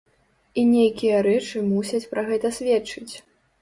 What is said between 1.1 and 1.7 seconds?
рэчы